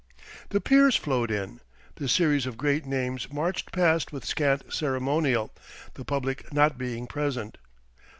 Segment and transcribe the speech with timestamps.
[0.49, 1.59] The peers flowed in.
[1.97, 5.53] The series of great names marched past with scant ceremonial,
[5.93, 7.59] the public not being present.